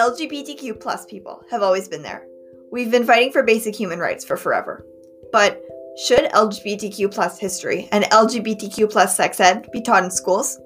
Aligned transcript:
LGBTQ 0.00 0.80
plus 0.80 1.04
people 1.04 1.44
have 1.50 1.60
always 1.62 1.86
been 1.86 2.00
there. 2.00 2.26
We've 2.72 2.90
been 2.90 3.04
fighting 3.04 3.32
for 3.32 3.42
basic 3.42 3.76
human 3.76 3.98
rights 3.98 4.24
for 4.24 4.38
forever. 4.38 4.86
But 5.30 5.62
should 6.02 6.30
LGBTQ 6.30 7.12
plus 7.12 7.38
history 7.38 7.86
and 7.92 8.04
LGBTQ 8.04 8.90
plus 8.90 9.14
sex 9.14 9.38
ed 9.40 9.68
be 9.72 9.82
taught 9.82 10.02
in 10.02 10.10
schools? 10.10 10.58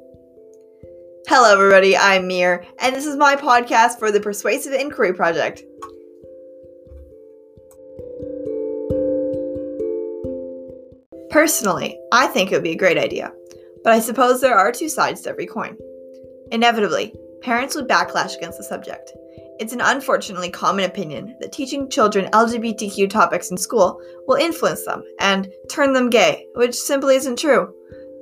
Hello, 1.26 1.52
everybody. 1.52 1.96
I'm 1.96 2.28
Mir, 2.28 2.64
and 2.78 2.94
this 2.94 3.06
is 3.06 3.16
my 3.16 3.34
podcast 3.34 3.98
for 3.98 4.12
the 4.12 4.20
Persuasive 4.20 4.72
Inquiry 4.72 5.12
Project. 5.12 5.64
Personally, 11.30 11.98
I 12.12 12.28
think 12.28 12.52
it 12.52 12.54
would 12.54 12.62
be 12.62 12.70
a 12.70 12.76
great 12.76 12.98
idea, 12.98 13.32
but 13.82 13.92
I 13.92 13.98
suppose 13.98 14.40
there 14.40 14.56
are 14.56 14.70
two 14.70 14.88
sides 14.88 15.22
to 15.22 15.30
every 15.30 15.46
coin. 15.46 15.76
Inevitably, 16.52 17.16
parents 17.44 17.76
would 17.76 17.86
backlash 17.86 18.36
against 18.36 18.56
the 18.56 18.64
subject. 18.64 19.12
It's 19.60 19.74
an 19.74 19.82
unfortunately 19.82 20.50
common 20.50 20.86
opinion 20.86 21.36
that 21.40 21.52
teaching 21.52 21.90
children 21.90 22.30
LGBTQ 22.32 23.10
topics 23.10 23.50
in 23.50 23.58
school 23.58 24.00
will 24.26 24.36
influence 24.36 24.84
them 24.84 25.04
and 25.20 25.52
turn 25.68 25.92
them 25.92 26.10
gay, 26.10 26.46
which 26.54 26.74
simply 26.74 27.16
isn't 27.16 27.38
true. 27.38 27.72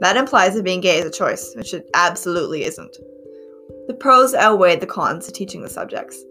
That 0.01 0.17
implies 0.17 0.55
that 0.55 0.65
being 0.65 0.81
gay 0.81 0.99
is 0.99 1.07
a 1.07 1.11
choice, 1.11 1.55
which 1.55 1.73
it 1.73 1.89
absolutely 1.95 2.65
isn't. 2.65 2.97
The 3.87 3.95
pros 3.95 4.35
outweigh 4.35 4.77
the 4.77 4.87
cons 4.87 5.29
of 5.29 5.35
teaching 5.35 5.63
the 5.63 5.71
subjects. 5.71 6.23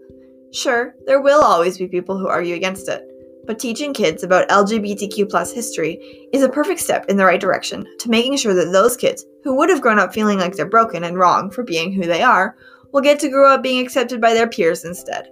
Sure, 0.52 0.94
there 1.06 1.22
will 1.22 1.40
always 1.40 1.78
be 1.78 1.88
people 1.88 2.18
who 2.18 2.28
argue 2.28 2.54
against 2.54 2.88
it, 2.88 3.08
but 3.46 3.58
teaching 3.58 3.94
kids 3.94 4.22
about 4.22 4.48
LGBTQ 4.50 5.30
plus 5.30 5.50
history 5.50 6.28
is 6.34 6.42
a 6.42 6.48
perfect 6.48 6.80
step 6.80 7.06
in 7.08 7.16
the 7.16 7.24
right 7.24 7.40
direction 7.40 7.86
to 8.00 8.10
making 8.10 8.36
sure 8.36 8.52
that 8.52 8.70
those 8.70 8.98
kids 8.98 9.24
who 9.42 9.56
would 9.56 9.70
have 9.70 9.80
grown 9.80 9.98
up 9.98 10.12
feeling 10.12 10.38
like 10.38 10.54
they're 10.54 10.66
broken 10.66 11.04
and 11.04 11.18
wrong 11.18 11.50
for 11.50 11.64
being 11.64 11.90
who 11.90 12.02
they 12.02 12.22
are 12.22 12.54
will 12.92 13.00
get 13.00 13.18
to 13.20 13.28
grow 13.28 13.48
up 13.48 13.62
being 13.62 13.84
accepted 13.84 14.20
by 14.20 14.34
their 14.34 14.48
peers 14.48 14.84
instead. 14.84 15.28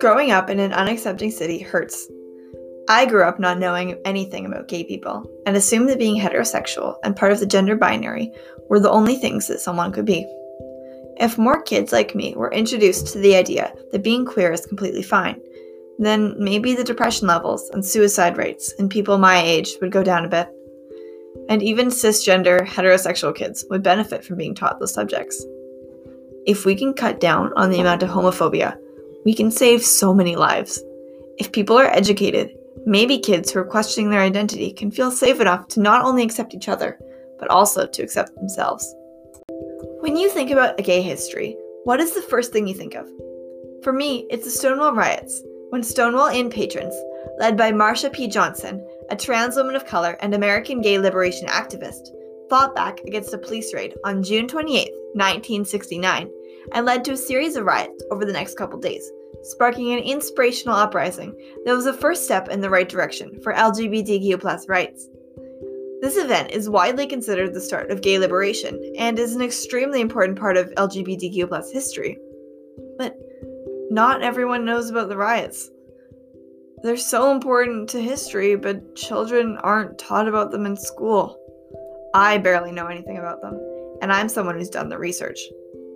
Growing 0.00 0.32
up 0.32 0.50
in 0.50 0.58
an 0.58 0.72
unaccepting 0.72 1.32
city 1.32 1.58
hurts. 1.58 2.08
I 2.88 3.06
grew 3.06 3.24
up 3.24 3.38
not 3.38 3.58
knowing 3.58 3.98
anything 4.04 4.44
about 4.44 4.68
gay 4.68 4.84
people 4.84 5.24
and 5.46 5.56
assumed 5.56 5.88
that 5.88 5.98
being 5.98 6.20
heterosexual 6.20 6.96
and 7.02 7.16
part 7.16 7.32
of 7.32 7.40
the 7.40 7.46
gender 7.46 7.76
binary 7.76 8.30
were 8.68 8.80
the 8.80 8.90
only 8.90 9.16
things 9.16 9.46
that 9.48 9.60
someone 9.60 9.92
could 9.92 10.04
be. 10.04 10.26
If 11.16 11.38
more 11.38 11.62
kids 11.62 11.92
like 11.92 12.14
me 12.14 12.34
were 12.36 12.52
introduced 12.52 13.06
to 13.12 13.18
the 13.20 13.36
idea 13.36 13.72
that 13.92 14.02
being 14.02 14.26
queer 14.26 14.52
is 14.52 14.66
completely 14.66 15.02
fine, 15.02 15.40
then 15.98 16.34
maybe 16.36 16.74
the 16.74 16.84
depression 16.84 17.28
levels 17.28 17.70
and 17.70 17.84
suicide 17.84 18.36
rates 18.36 18.72
in 18.72 18.88
people 18.88 19.16
my 19.16 19.40
age 19.40 19.76
would 19.80 19.92
go 19.92 20.02
down 20.02 20.24
a 20.24 20.28
bit. 20.28 20.48
And 21.48 21.62
even 21.62 21.88
cisgender, 21.88 22.66
heterosexual 22.66 23.34
kids 23.34 23.64
would 23.70 23.82
benefit 23.82 24.24
from 24.24 24.36
being 24.36 24.54
taught 24.54 24.80
those 24.80 24.92
subjects. 24.92 25.44
If 26.46 26.66
we 26.66 26.74
can 26.74 26.92
cut 26.92 27.20
down 27.20 27.52
on 27.56 27.70
the 27.70 27.80
amount 27.80 28.02
of 28.02 28.10
homophobia, 28.10 28.76
we 29.24 29.32
can 29.32 29.50
save 29.50 29.82
so 29.82 30.12
many 30.12 30.36
lives. 30.36 30.82
If 31.38 31.52
people 31.52 31.78
are 31.78 31.86
educated, 31.86 32.54
maybe 32.84 33.18
kids 33.18 33.50
who 33.50 33.60
are 33.60 33.64
questioning 33.64 34.10
their 34.10 34.20
identity 34.20 34.70
can 34.72 34.90
feel 34.90 35.10
safe 35.10 35.40
enough 35.40 35.68
to 35.68 35.80
not 35.80 36.04
only 36.04 36.22
accept 36.22 36.54
each 36.54 36.68
other, 36.68 36.98
but 37.38 37.48
also 37.48 37.86
to 37.86 38.02
accept 38.02 38.34
themselves. 38.34 38.94
When 40.00 40.16
you 40.18 40.28
think 40.28 40.50
about 40.50 40.78
a 40.78 40.82
gay 40.82 41.00
history, 41.00 41.56
what 41.84 42.00
is 42.00 42.14
the 42.14 42.20
first 42.22 42.52
thing 42.52 42.66
you 42.66 42.74
think 42.74 42.94
of? 42.94 43.08
For 43.82 43.92
me, 43.92 44.26
it's 44.30 44.44
the 44.44 44.50
Stonewall 44.50 44.94
riots, 44.94 45.42
when 45.70 45.82
Stonewall 45.82 46.28
Inn 46.28 46.50
patrons, 46.50 46.94
led 47.38 47.56
by 47.56 47.72
Marsha 47.72 48.12
P. 48.12 48.28
Johnson, 48.28 48.86
a 49.08 49.16
trans 49.16 49.56
woman 49.56 49.76
of 49.76 49.86
color 49.86 50.18
and 50.20 50.34
American 50.34 50.82
gay 50.82 50.98
liberation 50.98 51.48
activist, 51.48 52.10
fought 52.48 52.74
back 52.74 53.00
against 53.00 53.34
a 53.34 53.38
police 53.38 53.72
raid 53.74 53.94
on 54.04 54.22
June 54.22 54.46
28, 54.46 54.90
1969, 55.14 56.30
and 56.72 56.86
led 56.86 57.04
to 57.04 57.12
a 57.12 57.16
series 57.16 57.56
of 57.56 57.64
riots 57.64 58.02
over 58.10 58.24
the 58.24 58.32
next 58.32 58.56
couple 58.56 58.78
days, 58.78 59.10
sparking 59.42 59.92
an 59.92 60.00
inspirational 60.00 60.74
uprising 60.74 61.34
that 61.64 61.74
was 61.74 61.86
a 61.86 61.92
first 61.92 62.24
step 62.24 62.48
in 62.48 62.60
the 62.60 62.70
right 62.70 62.88
direction 62.88 63.40
for 63.42 63.52
LGBTQ 63.52 64.68
rights. 64.68 65.08
This 66.00 66.16
event 66.18 66.50
is 66.50 66.68
widely 66.68 67.06
considered 67.06 67.54
the 67.54 67.60
start 67.60 67.90
of 67.90 68.02
gay 68.02 68.18
liberation 68.18 68.78
and 68.98 69.18
is 69.18 69.34
an 69.34 69.42
extremely 69.42 70.00
important 70.00 70.38
part 70.38 70.56
of 70.56 70.70
LGBTQ 70.74 71.72
history. 71.72 72.18
But 72.98 73.16
not 73.90 74.22
everyone 74.22 74.64
knows 74.64 74.90
about 74.90 75.08
the 75.08 75.16
riots. 75.16 75.70
They're 76.82 76.98
so 76.98 77.32
important 77.32 77.88
to 77.90 78.02
history, 78.02 78.56
but 78.56 78.94
children 78.94 79.56
aren't 79.62 79.98
taught 79.98 80.28
about 80.28 80.50
them 80.50 80.66
in 80.66 80.76
school. 80.76 81.38
I 82.14 82.38
barely 82.38 82.70
know 82.70 82.86
anything 82.86 83.18
about 83.18 83.42
them, 83.42 83.60
and 84.00 84.12
I'm 84.12 84.28
someone 84.28 84.56
who's 84.56 84.70
done 84.70 84.88
the 84.88 84.98
research. 84.98 85.40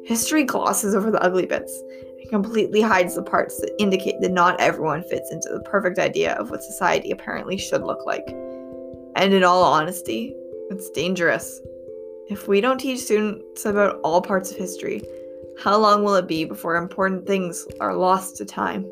History 0.04 0.42
glosses 0.42 0.92
over 0.92 1.12
the 1.12 1.22
ugly 1.22 1.46
bits 1.46 1.72
and 2.18 2.28
completely 2.28 2.80
hides 2.80 3.14
the 3.14 3.22
parts 3.22 3.60
that 3.60 3.72
indicate 3.78 4.20
that 4.20 4.32
not 4.32 4.60
everyone 4.60 5.04
fits 5.04 5.30
into 5.30 5.48
the 5.48 5.60
perfect 5.60 6.00
idea 6.00 6.34
of 6.34 6.50
what 6.50 6.64
society 6.64 7.12
apparently 7.12 7.56
should 7.56 7.84
look 7.84 8.04
like. 8.04 8.26
And 9.14 9.32
in 9.32 9.44
all 9.44 9.62
honesty, 9.62 10.34
it's 10.70 10.90
dangerous. 10.90 11.60
If 12.28 12.48
we 12.48 12.60
don't 12.60 12.78
teach 12.78 12.98
students 12.98 13.64
about 13.64 14.00
all 14.02 14.20
parts 14.20 14.50
of 14.50 14.56
history, 14.56 15.02
how 15.62 15.78
long 15.78 16.02
will 16.02 16.16
it 16.16 16.26
be 16.26 16.44
before 16.44 16.74
important 16.74 17.28
things 17.28 17.64
are 17.80 17.94
lost 17.94 18.36
to 18.38 18.44
time? 18.44 18.90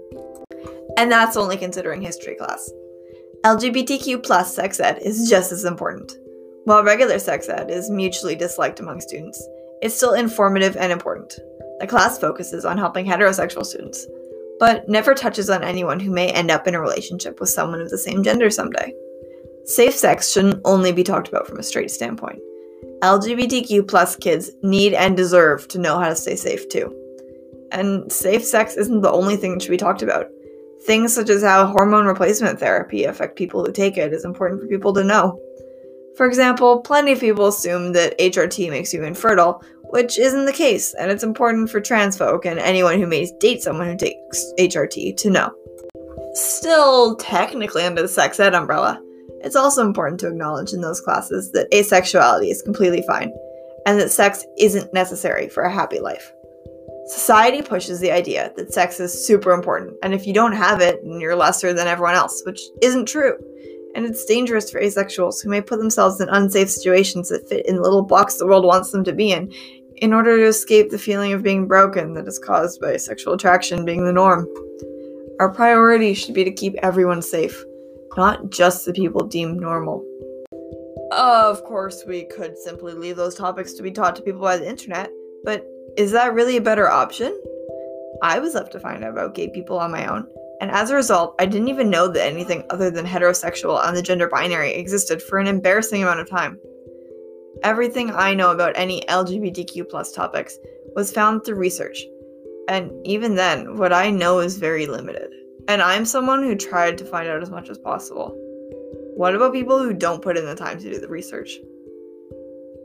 And 0.97 1.11
that's 1.11 1.37
only 1.37 1.57
considering 1.57 2.01
history 2.01 2.37
class. 2.37 2.71
LGBTQ 3.43 4.23
plus 4.23 4.55
sex 4.55 4.79
ed 4.79 5.01
is 5.03 5.29
just 5.29 5.51
as 5.51 5.65
important. 5.65 6.17
While 6.67 6.83
regular 6.83 7.21
sex 7.21 7.49
ed 7.49 7.71
is 7.71 7.91
mutually 7.91 8.35
disliked 8.35 8.81
among 8.81 9.01
students, 9.01 9.41
it's 9.83 9.95
still 9.95 10.15
informative 10.15 10.77
and 10.77 10.91
important. 10.91 11.39
The 11.79 11.87
class 11.87 12.19
focuses 12.19 12.65
on 12.65 12.77
helping 12.77 13.07
heterosexual 13.07 13.65
students, 13.65 14.05
but 14.59 14.89
never 14.89 15.15
touches 15.15 15.49
on 15.49 15.63
anyone 15.63 16.01
who 16.01 16.11
may 16.11 16.29
end 16.33 16.51
up 16.51 16.67
in 16.67 16.75
a 16.75 16.81
relationship 16.81 17.39
with 17.39 17.51
someone 17.51 17.81
of 17.81 17.91
the 17.91 17.97
same 17.97 18.25
gender 18.25 18.51
someday. 18.51 18.93
Safe 19.65 19.95
sex 19.95 20.33
shouldn't 20.33 20.61
only 20.65 20.91
be 20.91 21.05
talked 21.05 21.29
about 21.29 21.47
from 21.47 21.61
a 21.61 21.63
straight 21.63 21.93
standpoint. 21.93 22.41
LGBTQ 23.01 23.87
plus 23.87 24.17
kids 24.17 24.51
need 24.65 24.93
and 24.93 25.17
deserve 25.17 25.69
to 25.69 25.79
know 25.79 26.01
how 26.01 26.09
to 26.09 26.17
stay 26.17 26.35
safe 26.35 26.69
too. 26.69 26.93
And 27.71 28.11
safe 28.11 28.45
sex 28.45 28.75
isn't 28.75 29.03
the 29.03 29.13
only 29.13 29.37
thing 29.37 29.53
that 29.53 29.63
should 29.63 29.71
be 29.71 29.77
talked 29.77 30.03
about. 30.03 30.27
Things 30.83 31.15
such 31.15 31.31
as 31.31 31.45
how 31.45 31.67
hormone 31.67 32.07
replacement 32.07 32.59
therapy 32.59 33.05
affect 33.05 33.39
people 33.39 33.65
who 33.65 33.71
take 33.71 33.97
it 33.97 34.13
is 34.13 34.25
important 34.25 34.61
for 34.61 34.67
people 34.67 34.93
to 34.95 35.05
know. 35.05 35.41
For 36.17 36.27
example, 36.27 36.81
plenty 36.81 37.13
of 37.13 37.21
people 37.21 37.47
assume 37.47 37.93
that 37.93 38.19
HRT 38.19 38.71
makes 38.71 38.95
you 38.95 39.05
infertile, 39.05 39.63
which 39.91 40.19
isn't 40.19 40.47
the 40.47 40.53
case, 40.53 40.95
and 40.95 41.11
it's 41.11 41.23
important 41.23 41.71
for 41.71 41.81
trans 41.81 42.17
folk 42.17 42.47
and 42.47 42.59
anyone 42.59 42.99
who 42.99 43.07
may 43.07 43.31
date 43.39 43.63
someone 43.63 43.89
who 43.89 43.97
takes 43.97 44.53
HRT 44.59 45.17
to 45.19 45.31
know. 45.31 45.55
Still 46.33 47.17
technically 47.17 47.83
under 47.83 48.03
the 48.03 48.09
sex 48.09 48.41
ed 48.41 48.55
umbrella, 48.55 49.01
it's 49.41 49.57
also 49.57 49.85
important 49.85 50.19
to 50.21 50.29
acknowledge 50.29 50.73
in 50.73 50.81
those 50.81 51.01
classes 51.01 51.53
that 51.53 51.71
asexuality 51.71 52.51
is 52.51 52.63
completely 52.63 53.03
fine 53.07 53.31
and 53.87 54.01
that 54.01 54.11
sex 54.11 54.45
isn't 54.59 54.93
necessary 54.93 55.49
for 55.49 55.63
a 55.63 55.73
happy 55.73 56.01
life. 56.01 56.33
Society 57.07 57.63
pushes 57.63 58.01
the 58.01 58.11
idea 58.11 58.53
that 58.57 58.73
sex 58.73 58.99
is 58.99 59.27
super 59.27 59.53
important, 59.53 59.95
and 60.03 60.13
if 60.13 60.27
you 60.27 60.35
don't 60.35 60.53
have 60.53 60.81
it, 60.81 60.99
you're 61.05 61.37
lesser 61.37 61.73
than 61.73 61.87
everyone 61.87 62.15
else, 62.15 62.43
which 62.45 62.61
isn't 62.83 63.07
true. 63.07 63.39
And 63.97 64.05
it's 64.05 64.25
dangerous 64.27 64.71
for 64.71 64.81
asexuals 64.81 65.43
who 65.43 65.49
may 65.49 65.61
put 65.61 65.79
themselves 65.79 66.21
in 66.21 66.29
unsafe 66.29 66.71
situations 66.71 67.31
that 67.31 67.49
fit 67.49 67.67
in 67.67 67.77
the 67.77 67.83
little 67.83 68.03
box 68.03 68.37
the 68.37 68.47
world 68.47 68.65
wants 68.65 68.93
them 68.93 69.03
to 69.05 69.13
be 69.13 69.33
in, 69.33 69.53
in 69.97 70.13
order 70.13 70.37
to 70.37 70.47
escape 70.47 70.91
the 70.91 70.99
feeling 70.99 71.33
of 71.33 71.43
being 71.43 71.67
broken 71.67 72.13
that 72.15 72.29
is 72.29 72.39
caused 72.39 72.81
by 72.81 72.97
sexual 72.97 73.33
attraction 73.33 73.85
being 73.85 74.05
the 74.05 74.13
norm. 74.13 74.47
Our 75.41 75.51
priority 75.51 76.15
should 76.15 76.35
be 76.35 76.45
to 76.45 76.53
keep 76.53 76.75
everyone 76.83 77.23
safe 77.23 77.65
not 78.17 78.51
just 78.51 78.85
the 78.85 78.93
people 78.93 79.27
deemed 79.27 79.61
normal. 79.61 80.05
Of 81.13 81.63
course, 81.65 82.05
we 82.07 82.25
could 82.25 82.57
simply 82.59 82.95
leave 82.95 83.17
those 83.17 83.35
topics 83.35 83.75
to 83.75 83.83
be 83.83 83.91
taught 83.91 84.17
to 84.17 84.23
people 84.23 84.41
by 84.41 84.57
the 84.57 84.69
internet, 84.69 85.11
but 85.45 85.67
is 85.97 86.13
that 86.13 86.35
really 86.35 86.57
a 86.57 86.63
better 86.63 86.89
option? 86.89 87.39
I 88.23 88.39
was 88.39 88.55
left 88.55 88.73
to 88.73 88.81
find 88.81 89.05
out 89.05 89.11
about 89.11 89.35
gay 89.35 89.49
people 89.49 89.79
on 89.79 89.93
my 89.93 90.07
own, 90.07 90.27
and 90.61 90.71
as 90.71 90.91
a 90.91 90.95
result, 90.97 91.35
I 91.39 91.47
didn't 91.47 91.69
even 91.69 91.91
know 91.91 92.09
that 92.09 92.27
anything 92.27 92.65
other 92.71 92.91
than 92.91 93.07
heterosexual 93.07 93.87
and 93.87 93.97
the 93.97 94.03
gender 94.03 94.29
binary 94.29 94.73
existed 94.75 95.23
for 95.23 95.39
an 95.39 95.47
embarrassing 95.47 96.03
amount 96.03 96.21
of 96.21 96.31
time. 96.31 96.59
Everything 97.63 98.11
I 98.11 98.35
know 98.35 98.51
about 98.53 98.77
any 98.77 99.03
LGBTQ 99.03 99.89
plus 99.89 100.13
topics 100.13 100.59
was 100.95 101.13
found 101.13 101.45
through 101.45 101.57
research, 101.57 102.05
and 102.69 102.91
even 103.07 103.35
then, 103.35 103.77
what 103.77 103.93
I 103.93 104.11
know 104.11 104.41
is 104.41 104.59
very 104.59 104.87
limited. 104.87 105.31
And 105.69 105.83
I'm 105.83 106.05
someone 106.05 106.43
who 106.43 106.55
tried 106.55 106.97
to 106.99 107.05
find 107.05 107.29
out 107.29 107.43
as 107.43 107.51
much 107.51 107.69
as 107.69 107.79
possible. 107.79 108.35
What 109.17 109.35
about 109.35 109.53
people 109.53 109.79
who 109.79 109.93
don't 109.93 110.23
put 110.23 110.37
in 110.37 110.47
the 110.47 110.55
time 110.55 110.79
to 110.79 110.93
do 110.93 111.01
the 111.01 111.09
research? 111.09 111.59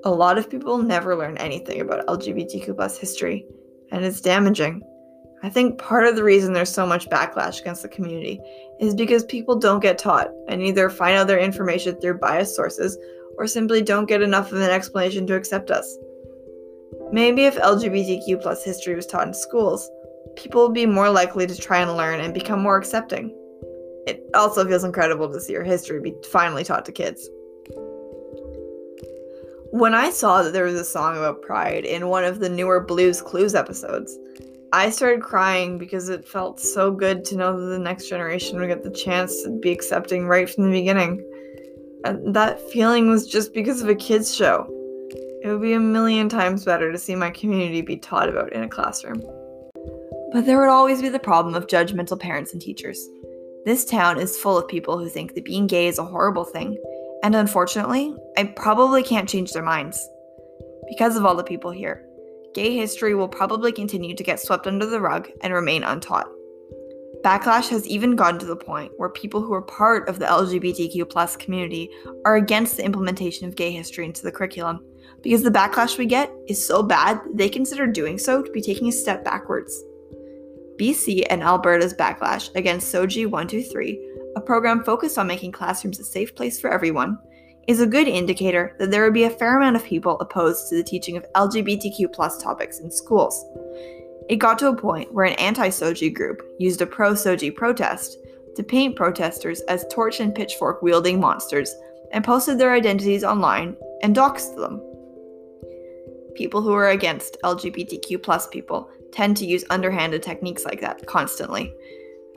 A 0.04 0.10
lot 0.10 0.38
of 0.38 0.50
people 0.50 0.78
never 0.80 1.16
learn 1.16 1.38
anything 1.38 1.82
about 1.82 2.06
LGBTQ 2.08 2.76
plus 2.76 2.98
history, 2.98 3.46
and 3.92 4.04
it's 4.04 4.22
damaging. 4.22 4.82
I 5.44 5.50
think 5.50 5.80
part 5.80 6.06
of 6.06 6.16
the 6.16 6.24
reason 6.24 6.54
there's 6.54 6.74
so 6.74 6.86
much 6.86 7.10
backlash 7.10 7.60
against 7.60 7.82
the 7.82 7.90
community 7.90 8.40
is 8.80 8.94
because 8.94 9.26
people 9.26 9.58
don't 9.58 9.80
get 9.80 9.98
taught 9.98 10.30
and 10.48 10.62
either 10.62 10.90
find 10.90 11.18
out 11.18 11.28
their 11.28 11.40
information 11.40 12.00
through 12.00 12.20
biased 12.20 12.56
sources 12.56 12.98
or 13.38 13.48
simply 13.48 13.82
don't 13.82 14.08
get 14.08 14.22
enough 14.22 14.52
of 14.52 14.60
an 14.60 14.70
explanation 14.70 15.26
to 15.26 15.36
accept 15.36 15.72
us. 15.72 15.98
Maybe 17.12 17.46
if 17.46 17.56
LGBTQ 17.56 18.42
plus 18.42 18.64
history 18.64 18.94
was 18.94 19.08
taught 19.08 19.28
in 19.28 19.34
schools, 19.34 19.90
people 20.36 20.64
would 20.64 20.76
be 20.76 20.86
more 20.86 21.10
likely 21.10 21.48
to 21.48 21.58
try 21.58 21.82
and 21.82 21.98
learn 21.98 22.20
and 22.20 22.34
become 22.34 22.62
more 22.62 22.78
accepting. 22.78 23.36
It 24.08 24.24
also 24.36 24.68
feels 24.68 24.84
incredible 24.84 25.32
to 25.32 25.40
see 25.42 25.56
our 25.56 25.64
history 25.64 26.00
be 26.00 26.14
finally 26.32 26.64
taught 26.64 26.86
to 26.86 26.92
kids. 26.92 27.30
When 29.72 29.94
I 29.94 30.10
saw 30.10 30.44
that 30.44 30.54
there 30.54 30.66
was 30.66 30.76
a 30.76 30.84
song 30.84 31.18
about 31.18 31.42
pride 31.42 31.86
in 31.86 32.10
one 32.10 32.26
of 32.26 32.40
the 32.40 32.50
newer 32.50 32.82
Blues 32.82 33.22
Clues 33.22 33.56
episodes, 33.56 34.18
I 34.74 34.90
started 34.90 35.22
crying 35.22 35.78
because 35.78 36.08
it 36.08 36.26
felt 36.26 36.60
so 36.60 36.92
good 36.92 37.26
to 37.26 37.36
know 37.36 37.60
that 37.60 37.68
the 37.68 37.80
next 37.80 38.08
generation 38.08 38.58
would 38.58 38.68
get 38.68 38.84
the 38.84 38.90
chance 38.92 39.44
to 39.44 39.50
be 39.60 39.72
accepting 39.72 40.28
right 40.28 40.50
from 40.50 40.66
the 40.66 40.80
beginning. 40.80 41.22
And 42.06 42.34
that 42.34 42.62
feeling 42.72 43.10
was 43.10 43.28
just 43.28 43.54
because 43.54 43.82
of 43.82 43.90
a 43.90 43.96
kids' 43.96 44.34
show. 44.34 44.66
It 45.44 45.50
would 45.50 45.62
be 45.62 45.74
a 45.74 45.80
million 45.80 46.30
times 46.30 46.64
better 46.64 46.90
to 46.90 46.98
see 46.98 47.16
my 47.16 47.32
community 47.32 47.82
be 47.82 47.98
taught 47.98 48.30
about 48.30 48.54
in 48.54 48.64
a 48.64 48.70
classroom. 48.70 49.22
But 50.32 50.46
there 50.46 50.60
would 50.60 50.70
always 50.70 51.02
be 51.02 51.10
the 51.10 51.20
problem 51.20 51.54
of 51.54 51.68
judgmental 51.68 52.18
parents 52.18 52.54
and 52.54 52.62
teachers. 52.62 53.10
This 53.66 53.84
town 53.84 54.20
is 54.20 54.38
full 54.38 54.58
of 54.58 54.68
people 54.70 54.98
who 54.98 55.10
think 55.10 55.34
that 55.34 55.44
being 55.44 55.68
gay 55.68 55.88
is 55.88 56.00
a 56.00 56.06
horrible 56.06 56.46
thing, 56.46 56.82
and 57.24 57.36
unfortunately, 57.36 58.16
I 58.38 58.46
probably 58.46 59.04
can't 59.04 59.28
change 59.28 59.52
their 59.52 59.64
minds. 59.64 60.08
Because 60.88 61.18
of 61.18 61.26
all 61.26 61.36
the 61.36 61.44
people 61.44 61.72
here, 61.72 62.06
gay 62.54 62.76
history 62.76 63.16
will 63.16 63.28
probably 63.28 63.72
continue 63.72 64.16
to 64.16 64.24
get 64.24 64.40
swept 64.40 64.68
under 64.68 64.86
the 64.86 65.00
rug 65.00 65.30
and 65.42 65.54
remain 65.54 65.84
untaught. 65.84 66.28
Backlash 67.24 67.70
has 67.70 67.88
even 67.88 68.16
gotten 68.16 68.40
to 68.40 68.48
the 68.48 68.56
point 68.56 68.92
where 68.98 69.10
people 69.10 69.42
who 69.42 69.54
are 69.54 69.62
part 69.62 70.10
of 70.10 70.18
the 70.18 70.26
LGBTQ 70.26 71.38
community 71.40 71.90
are 72.26 72.36
against 72.36 72.78
the 72.78 72.86
implementation 72.86 73.48
of 73.48 73.56
gay 73.56 73.72
history 73.72 74.06
into 74.06 74.24
the 74.24 74.32
curriculum 74.32 74.84
because 75.22 75.44
the 75.44 75.52
backlash 75.52 76.00
we 76.00 76.08
get 76.08 76.32
is 76.48 76.66
so 76.66 76.82
bad 76.82 77.22
they 77.34 77.48
consider 77.48 77.86
doing 77.86 78.18
so 78.18 78.42
to 78.42 78.52
be 78.52 78.62
taking 78.62 78.88
a 78.88 78.92
step 78.92 79.24
backwards. 79.24 79.84
BC 80.78 81.24
and 81.30 81.44
Alberta's 81.44 81.94
backlash 81.94 82.50
against 82.56 82.92
SOGI 82.92 83.28
123, 83.28 84.00
a 84.36 84.42
program 84.42 84.84
focused 84.84 85.20
on 85.20 85.28
making 85.28 85.52
classrooms 85.52 86.00
a 86.00 86.04
safe 86.04 86.34
place 86.34 86.60
for 86.60 86.72
everyone, 86.72 87.20
is 87.68 87.80
a 87.80 87.88
good 87.88 88.08
indicator 88.08 88.76
that 88.80 88.92
there 88.92 89.04
would 89.04 89.14
be 89.14 89.26
a 89.26 89.30
fair 89.30 89.58
amount 89.58 89.76
of 89.76 89.84
people 89.84 90.20
opposed 90.20 90.70
to 90.70 90.76
the 90.76 90.84
teaching 90.84 91.18
of 91.18 91.26
LGBTQ 91.34 92.12
topics 92.42 92.80
in 92.80 92.92
schools. 92.92 93.46
It 94.30 94.38
got 94.38 94.58
to 94.60 94.70
a 94.70 94.76
point 94.76 95.14
where 95.14 95.26
an 95.26 95.34
anti 95.34 95.70
SOGI 95.70 96.14
group 96.14 96.42
used 96.58 96.82
a 96.82 96.86
pro 96.86 97.14
SOGI 97.14 97.56
protest 97.56 98.18
to 98.56 98.64
paint 98.64 98.96
protesters 98.96 99.62
as 99.62 99.86
torch 99.92 100.20
and 100.20 100.34
pitchfork 100.34 100.82
wielding 100.82 101.20
monsters 101.20 101.74
and 102.12 102.24
posted 102.24 102.58
their 102.58 102.74
identities 102.74 103.24
online 103.24 103.76
and 104.04 104.16
doxed 104.16 104.56
them. 104.56 104.82
People 106.36 106.62
who 106.62 106.74
are 106.74 106.90
against 106.90 107.38
LGBTQ 107.44 108.52
people 108.52 108.90
tend 109.12 109.38
to 109.38 109.46
use 109.46 109.64
underhanded 109.70 110.24
techniques 110.24 110.66
like 110.66 110.82
that 110.82 111.06
constantly, 111.06 111.74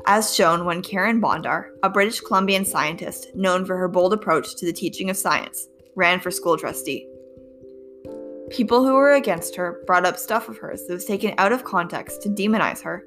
as 0.06 0.34
shown 0.34 0.64
when 0.64 0.82
Karen 0.82 1.20
Bondar, 1.20 1.70
a 1.82 1.88
British 1.88 2.20
Columbian 2.20 2.64
scientist 2.64 3.34
known 3.34 3.64
for 3.64 3.76
her 3.76 3.88
bold 3.88 4.12
approach 4.12 4.54
to 4.56 4.66
the 4.66 4.72
teaching 4.72 5.10
of 5.10 5.16
science, 5.16 5.68
ran 5.96 6.20
for 6.20 6.30
school 6.30 6.56
trustee. 6.56 7.08
People 8.50 8.84
who 8.84 8.94
were 8.94 9.14
against 9.14 9.56
her 9.56 9.82
brought 9.86 10.04
up 10.04 10.18
stuff 10.18 10.48
of 10.48 10.58
hers 10.58 10.86
that 10.86 10.92
was 10.92 11.06
taken 11.06 11.34
out 11.38 11.52
of 11.52 11.64
context 11.64 12.22
to 12.22 12.28
demonize 12.28 12.82
her. 12.82 13.04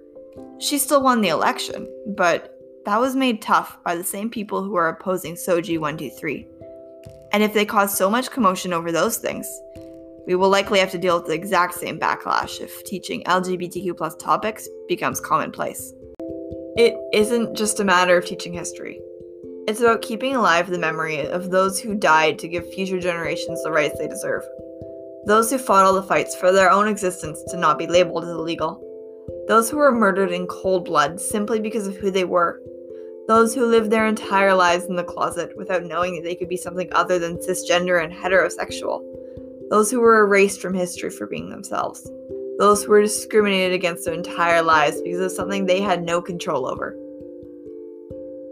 She 0.60 0.78
still 0.78 1.04
won 1.04 1.22
the 1.22 1.30
election, 1.30 1.88
but 2.16 2.60
that 2.86 3.00
was 3.00 3.16
made 3.16 3.42
tough 3.42 3.78
by 3.84 3.96
the 3.96 4.04
same 4.04 4.30
people 4.30 4.64
who 4.64 4.76
are 4.76 4.90
opposing 4.90 5.36
SOGI 5.36 5.78
123. 5.78 6.48
And 7.32 7.44
if 7.44 7.54
they 7.54 7.66
cause 7.66 7.96
so 7.96 8.10
much 8.10 8.32
commotion 8.32 8.74
over 8.74 8.92
those 8.92 9.18
things, 9.18 9.48
we 10.26 10.36
will 10.36 10.50
likely 10.50 10.80
have 10.80 10.92
to 10.92 10.98
deal 10.98 11.18
with 11.18 11.28
the 11.28 11.34
exact 11.34 11.76
same 11.76 12.00
backlash 12.00 12.60
if 12.60 12.84
teaching 12.86 13.24
LGBTQ 13.24 14.18
topics 14.18 14.68
becomes 14.88 15.20
commonplace. 15.20 15.94
It 16.78 16.96
isn't 17.12 17.58
just 17.58 17.80
a 17.80 17.84
matter 17.84 18.16
of 18.18 18.26
teaching 18.26 18.54
history. 18.54 19.02
It's 19.68 19.80
about 19.80 20.04
keeping 20.04 20.36
alive 20.36 20.70
the 20.70 20.78
memory 20.78 21.28
of 21.28 21.50
those 21.50 21.80
who 21.80 21.96
died 21.96 22.38
to 22.38 22.48
give 22.48 22.72
future 22.72 23.00
generations 23.00 23.64
the 23.64 23.72
rights 23.72 23.98
they 23.98 24.08
deserve. 24.08 24.44
Those 25.26 25.50
who 25.50 25.58
fought 25.58 25.86
all 25.86 25.96
the 25.96 26.04
fights 26.04 26.36
for 26.36 26.52
their 26.52 26.70
own 26.70 26.88
existence 26.88 27.44
to 27.48 27.58
not 27.58 27.80
be 27.80 27.88
labeled 27.88 28.26
as 28.26 28.30
illegal. 28.30 28.80
Those 29.48 29.72
who 29.72 29.78
were 29.78 29.92
murdered 29.92 30.32
in 30.32 30.46
cold 30.46 30.86
blood 30.86 31.20
simply 31.20 31.60
because 31.60 31.88
of 31.88 31.96
who 31.96 32.12
they 32.12 32.26
were. 32.26 32.62
Those 33.28 33.56
who 33.56 33.66
lived 33.66 33.90
their 33.90 34.06
entire 34.06 34.54
lives 34.54 34.86
in 34.86 34.96
the 34.96 35.04
closet 35.04 35.58
without 35.58 35.84
knowing 35.84 36.14
that 36.14 36.26
they 36.26 36.36
could 36.36 36.48
be 36.48 36.58
something 36.58 36.90
other 36.92 37.18
than 37.18 37.38
cisgender 37.38 38.04
and 38.04 38.14
heterosexual. 38.14 39.02
Those 39.72 39.90
who 39.90 40.00
were 40.00 40.20
erased 40.20 40.62
from 40.62 40.76
history 40.76 41.10
for 41.10 41.26
being 41.26 41.50
themselves 41.50 42.08
those 42.58 42.84
who 42.84 42.92
were 42.92 43.02
discriminated 43.02 43.74
against 43.74 44.06
their 44.06 44.14
entire 44.14 44.62
lives 44.62 45.02
because 45.02 45.20
of 45.20 45.32
something 45.32 45.66
they 45.66 45.82
had 45.82 46.04
no 46.04 46.22
control 46.22 46.68
over. 46.68 46.96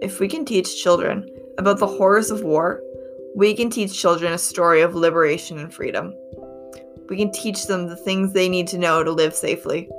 If 0.02 0.20
we 0.20 0.28
can 0.28 0.46
teach 0.46 0.82
children 0.82 1.28
about 1.58 1.80
the 1.80 1.88
horrors 1.88 2.30
of 2.30 2.44
war, 2.44 2.82
we 3.36 3.54
can 3.54 3.70
teach 3.70 4.00
children 4.00 4.34
a 4.34 4.38
story 4.38 4.82
of 4.82 4.96
liberation 4.96 5.58
and 5.58 5.74
freedom. 5.74 6.14
We 7.10 7.18
can 7.18 7.32
teach 7.32 7.66
them 7.66 7.88
the 7.88 7.96
things 7.96 8.32
they 8.32 8.50
need 8.50 8.68
to 8.68 8.78
know 8.78 9.04
to 9.04 9.12
live 9.12 9.34
safely. 9.34 9.90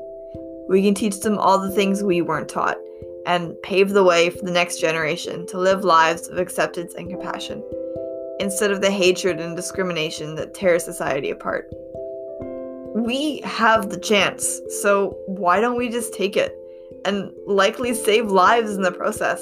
We 0.68 0.82
can 0.82 0.94
teach 0.94 1.20
them 1.20 1.38
all 1.38 1.58
the 1.58 1.74
things 1.74 2.02
we 2.02 2.22
weren't 2.22 2.48
taught 2.48 2.78
and 3.26 3.60
pave 3.62 3.90
the 3.90 4.04
way 4.04 4.30
for 4.30 4.44
the 4.44 4.52
next 4.52 4.80
generation 4.80 5.46
to 5.48 5.58
live 5.58 5.84
lives 5.84 6.28
of 6.28 6.38
acceptance 6.38 6.94
and 6.94 7.10
compassion 7.10 7.62
instead 8.38 8.70
of 8.70 8.80
the 8.80 8.90
hatred 8.90 9.40
and 9.40 9.56
discrimination 9.56 10.34
that 10.36 10.54
tear 10.54 10.78
society 10.78 11.30
apart 11.30 11.70
we 13.06 13.40
have 13.44 13.88
the 13.88 14.00
chance, 14.00 14.60
so 14.82 15.16
why 15.28 15.60
don't 15.60 15.78
we 15.78 15.88
just 15.88 16.12
take 16.12 16.36
it 16.36 16.58
and 17.04 17.30
likely 17.46 17.94
save 17.94 18.32
lives 18.32 18.74
in 18.74 18.82
the 18.82 18.90
process? 18.90 19.40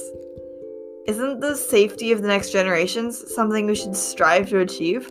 Isn't 1.07 1.41
the 1.41 1.57
safety 1.57 2.13
of 2.13 2.21
the 2.21 2.29
next 2.29 2.51
generations 2.51 3.35
something 3.35 3.65
we 3.65 3.75
should 3.75 3.97
strive 3.97 4.51
to 4.51 4.61
achieve? 4.61 5.11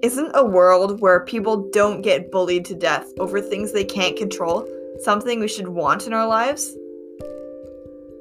Isn't 0.00 0.30
a 0.34 0.44
world 0.44 1.02
where 1.02 1.26
people 1.26 1.68
don't 1.70 2.00
get 2.00 2.32
bullied 2.32 2.64
to 2.66 2.74
death 2.74 3.06
over 3.18 3.38
things 3.38 3.72
they 3.72 3.84
can't 3.84 4.16
control 4.16 4.66
something 5.02 5.38
we 5.38 5.46
should 5.46 5.68
want 5.68 6.06
in 6.06 6.14
our 6.14 6.26
lives? 6.26 6.74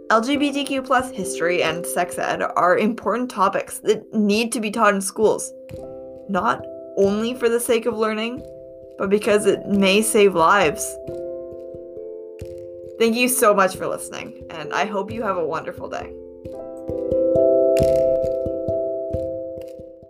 LGBTQ 0.09 0.85
plus 0.85 1.09
history 1.11 1.63
and 1.63 1.85
sex 1.85 2.17
ed 2.17 2.41
are 2.41 2.77
important 2.77 3.31
topics 3.31 3.79
that 3.79 4.13
need 4.13 4.51
to 4.51 4.59
be 4.59 4.71
taught 4.71 4.93
in 4.93 5.01
schools, 5.01 5.53
not 6.27 6.65
only 6.97 7.33
for 7.33 7.47
the 7.47 7.59
sake 7.59 7.85
of 7.85 7.97
learning, 7.97 8.41
but 8.97 9.09
because 9.09 9.45
it 9.45 9.65
may 9.67 10.01
save 10.01 10.35
lives. 10.35 10.97
Thank 12.99 13.15
you 13.15 13.27
so 13.29 13.53
much 13.53 13.75
for 13.75 13.87
listening, 13.87 14.45
and 14.49 14.73
I 14.73 14.85
hope 14.85 15.11
you 15.11 15.21
have 15.21 15.37
a 15.37 15.45
wonderful 15.45 15.87
day. 15.87 16.11